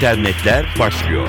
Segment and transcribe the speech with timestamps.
[0.00, 1.28] İnternetler başlıyor.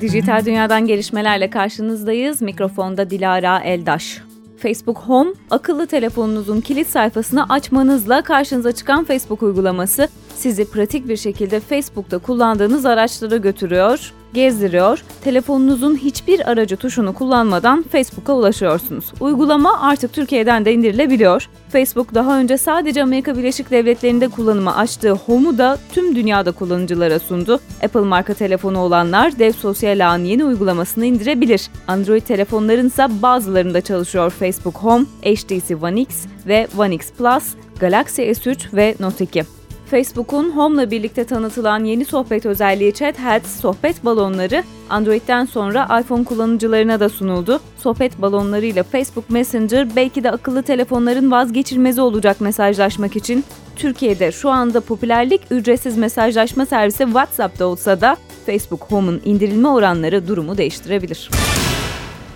[0.00, 2.42] Dijital dünyadan gelişmelerle karşınızdayız.
[2.42, 4.18] Mikrofonda Dilara Eldaş.
[4.58, 11.60] Facebook Home, akıllı telefonunuzun kilit sayfasını açmanızla karşınıza çıkan Facebook uygulaması sizi pratik bir şekilde
[11.60, 15.04] Facebook'ta kullandığınız araçlara götürüyor, gezdiriyor.
[15.24, 19.12] Telefonunuzun hiçbir aracı tuşunu kullanmadan Facebook'a ulaşıyorsunuz.
[19.20, 21.48] Uygulama artık Türkiye'den de indirilebiliyor.
[21.72, 27.60] Facebook daha önce sadece Amerika Birleşik Devletleri'nde kullanıma açtığı Home'u da tüm dünyada kullanıcılara sundu.
[27.84, 31.70] Apple marka telefonu olanlar dev sosyal ağın yeni uygulamasını indirebilir.
[31.88, 37.44] Android telefonların ise bazılarında çalışıyor Facebook Home, HTC One X ve One X Plus,
[37.80, 39.65] Galaxy S3 ve Note 2.
[39.90, 47.00] Facebook'un Home'la birlikte tanıtılan yeni sohbet özelliği Chat Heads sohbet balonları Android'den sonra iPhone kullanıcılarına
[47.00, 47.60] da sunuldu.
[47.78, 53.44] Sohbet balonlarıyla Facebook Messenger belki de akıllı telefonların vazgeçilmezi olacak mesajlaşmak için.
[53.76, 60.58] Türkiye'de şu anda popülerlik ücretsiz mesajlaşma servisi WhatsApp'ta olsa da Facebook Home'un indirilme oranları durumu
[60.58, 61.30] değiştirebilir.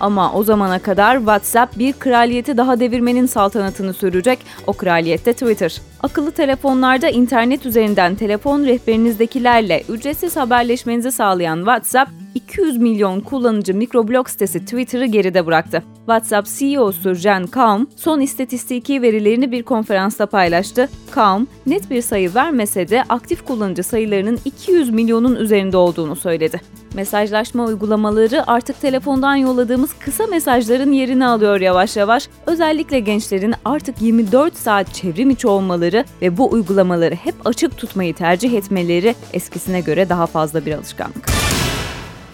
[0.01, 4.39] Ama o zamana kadar WhatsApp bir kraliyeti daha devirmenin saltanatını sürecek.
[4.67, 5.81] O kraliyette Twitter.
[6.03, 14.65] Akıllı telefonlarda internet üzerinden telefon rehberinizdekilerle ücretsiz haberleşmenizi sağlayan WhatsApp, 200 milyon kullanıcı mikroblog sitesi
[14.65, 15.83] Twitter'ı geride bıraktı.
[16.11, 20.89] WhatsApp CEO'su Jen Kaum, son istatistiki verilerini bir konferansta paylaştı.
[21.11, 26.61] Kaum, net bir sayı vermese de aktif kullanıcı sayılarının 200 milyonun üzerinde olduğunu söyledi.
[26.95, 32.29] Mesajlaşma uygulamaları artık telefondan yolladığımız kısa mesajların yerini alıyor yavaş yavaş.
[32.47, 38.53] Özellikle gençlerin artık 24 saat çevrim içi olmaları ve bu uygulamaları hep açık tutmayı tercih
[38.53, 41.40] etmeleri eskisine göre daha fazla bir alışkanlık.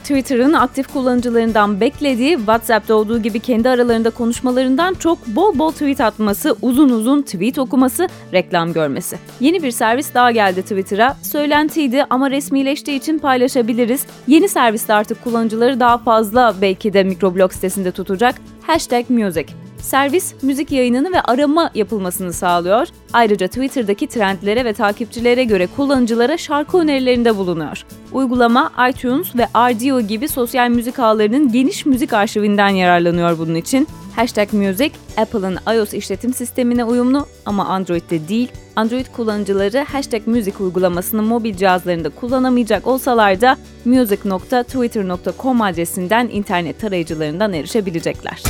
[0.06, 6.56] Twitter'ın aktif kullanıcılarından beklediği WhatsApp'ta olduğu gibi kendi aralarında konuşmalarından çok bol bol tweet atması,
[6.62, 9.18] uzun uzun tweet okuması, reklam görmesi.
[9.40, 11.16] Yeni bir servis daha geldi Twitter'a.
[11.22, 14.06] Söylentiydi ama resmileştiği için paylaşabiliriz.
[14.26, 18.34] Yeni serviste artık kullanıcıları daha fazla belki de mikroblog sitesinde tutacak.
[18.66, 19.65] Hashtag Music.
[19.86, 22.88] Servis müzik yayınını ve arama yapılmasını sağlıyor.
[23.12, 27.84] Ayrıca Twitter'daki trendlere ve takipçilere göre kullanıcılara şarkı önerilerinde bulunuyor.
[28.12, 33.88] Uygulama iTunes ve RDO gibi sosyal müzik ağlarının geniş müzik arşivinden yararlanıyor bunun için.
[34.16, 38.48] Hashtag Music, Apple'ın iOS işletim sistemine uyumlu ama Android'de değil.
[38.76, 48.42] Android kullanıcıları Hashtag Music uygulamasını mobil cihazlarında kullanamayacak olsalar da music.twitter.com adresinden internet tarayıcılarından erişebilecekler.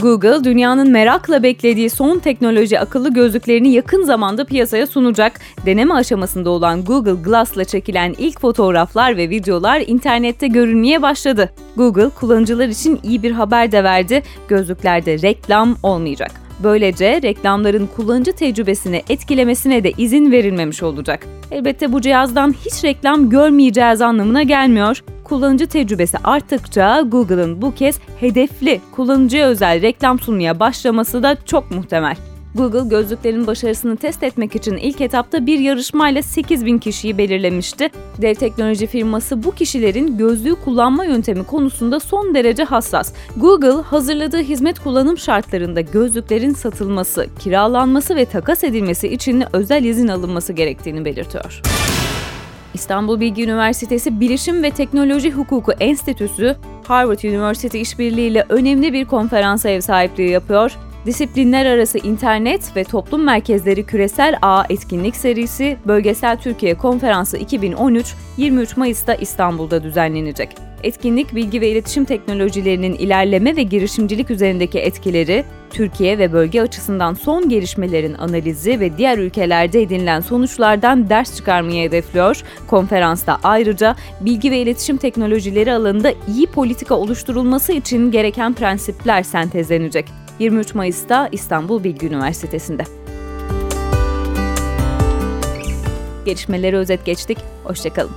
[0.00, 5.40] Google, dünyanın merakla beklediği son teknoloji akıllı gözlüklerini yakın zamanda piyasaya sunacak.
[5.66, 11.52] Deneme aşamasında olan Google Glass'la çekilen ilk fotoğraflar ve videolar internette görünmeye başladı.
[11.76, 14.22] Google, kullanıcılar için iyi bir haber de verdi.
[14.48, 16.49] Gözlüklerde reklam olmayacak.
[16.62, 21.26] Böylece reklamların kullanıcı tecrübesini etkilemesine de izin verilmemiş olacak.
[21.50, 25.02] Elbette bu cihazdan hiç reklam görmeyeceğiz anlamına gelmiyor.
[25.24, 32.16] Kullanıcı tecrübesi arttıkça Google'ın bu kez hedefli kullanıcıya özel reklam sunmaya başlaması da çok muhtemel.
[32.54, 37.90] Google gözlüklerin başarısını test etmek için ilk etapta bir yarışmayla 8 bin kişiyi belirlemişti.
[38.22, 43.12] Dev teknoloji firması bu kişilerin gözlüğü kullanma yöntemi konusunda son derece hassas.
[43.36, 50.52] Google hazırladığı hizmet kullanım şartlarında gözlüklerin satılması, kiralanması ve takas edilmesi için özel izin alınması
[50.52, 51.62] gerektiğini belirtiyor.
[52.74, 59.80] İstanbul Bilgi Üniversitesi Bilişim ve Teknoloji Hukuku Enstitüsü, Harvard University işbirliğiyle önemli bir konferansa ev
[59.80, 60.76] sahipliği yapıyor.
[61.06, 68.76] Disiplinler arası internet ve toplum merkezleri küresel ağ etkinlik serisi Bölgesel Türkiye Konferansı 2013 23
[68.76, 70.48] Mayıs'ta İstanbul'da düzenlenecek.
[70.82, 77.48] Etkinlik bilgi ve iletişim teknolojilerinin ilerleme ve girişimcilik üzerindeki etkileri, Türkiye ve bölge açısından son
[77.48, 82.42] gelişmelerin analizi ve diğer ülkelerde edinilen sonuçlardan ders çıkarmayı hedefliyor.
[82.66, 90.29] Konferansta ayrıca bilgi ve iletişim teknolojileri alanında iyi politika oluşturulması için gereken prensipler sentezlenecek.
[90.40, 92.82] 23 Mayıs'ta İstanbul Bilgi Üniversitesi'nde.
[96.24, 97.38] Gelişmeleri özet geçtik.
[97.64, 98.10] Hoşçakalın.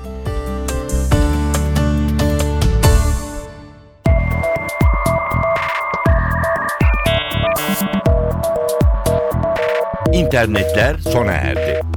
[10.13, 11.93] İnternetler sona erdi.